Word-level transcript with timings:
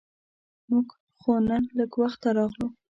مونږ 0.69 0.87
خو 1.19 1.31
نن 1.47 1.63
لږ 1.77 1.91
وخته 2.01 2.29
راغلو. 2.37 2.67